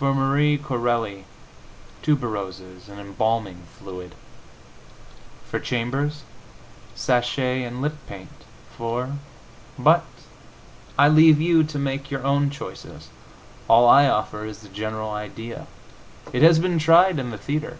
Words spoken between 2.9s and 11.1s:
embalming fluid. For Chambers, sachet and lip paint. For But I